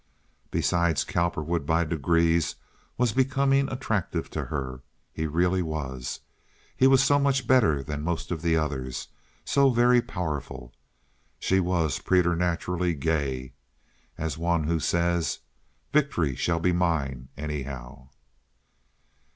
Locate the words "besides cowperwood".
0.49-1.67